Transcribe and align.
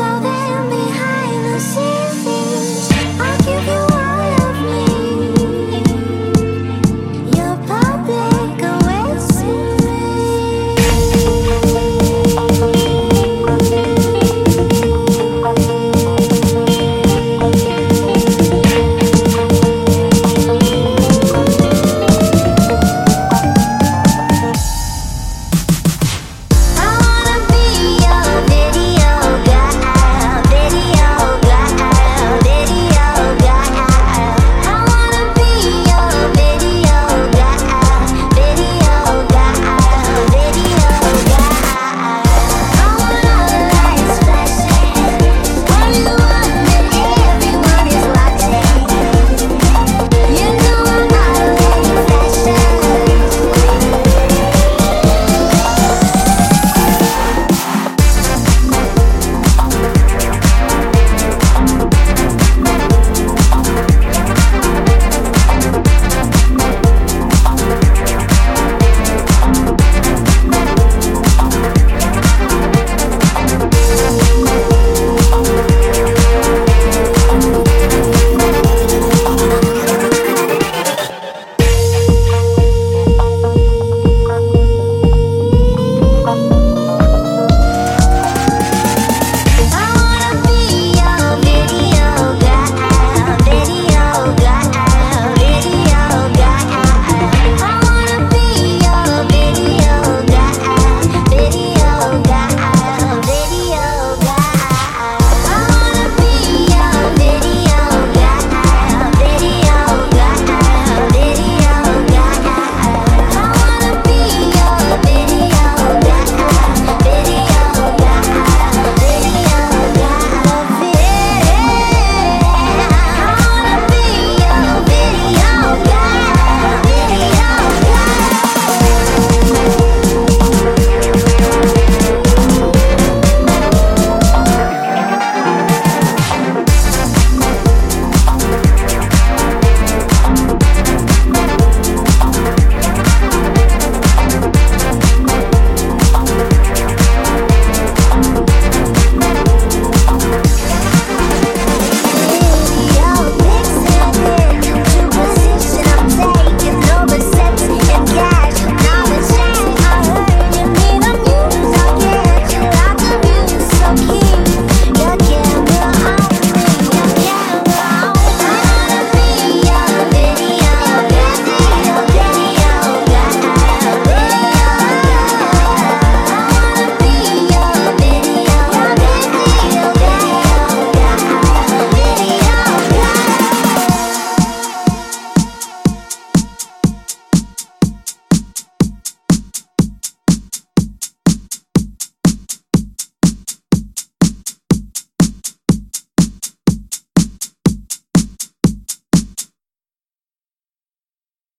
so 0.00 0.20
that 0.20 0.29